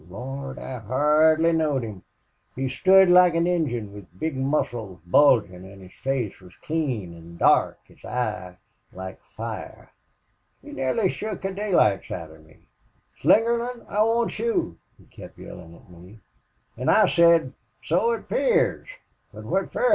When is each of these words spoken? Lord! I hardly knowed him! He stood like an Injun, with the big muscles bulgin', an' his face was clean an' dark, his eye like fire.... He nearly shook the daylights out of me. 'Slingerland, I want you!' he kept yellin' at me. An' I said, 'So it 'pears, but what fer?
Lord! 0.09 0.57
I 0.57 0.79
hardly 0.79 1.51
knowed 1.51 1.83
him! 1.83 2.01
He 2.55 2.67
stood 2.69 3.07
like 3.07 3.35
an 3.35 3.45
Injun, 3.45 3.93
with 3.93 4.09
the 4.09 4.17
big 4.17 4.35
muscles 4.35 4.99
bulgin', 5.05 5.63
an' 5.63 5.81
his 5.81 5.93
face 5.93 6.39
was 6.41 6.55
clean 6.63 7.15
an' 7.15 7.37
dark, 7.37 7.77
his 7.85 8.03
eye 8.03 8.57
like 8.91 9.19
fire.... 9.37 9.91
He 10.63 10.71
nearly 10.71 11.07
shook 11.11 11.43
the 11.43 11.51
daylights 11.53 12.09
out 12.09 12.31
of 12.31 12.43
me. 12.43 12.61
'Slingerland, 13.21 13.85
I 13.87 14.01
want 14.01 14.39
you!' 14.39 14.79
he 14.97 15.05
kept 15.05 15.37
yellin' 15.37 15.75
at 15.75 15.87
me. 15.91 16.17
An' 16.77 16.89
I 16.89 17.05
said, 17.05 17.53
'So 17.83 18.11
it 18.13 18.27
'pears, 18.27 18.87
but 19.31 19.45
what 19.45 19.71
fer? 19.71 19.85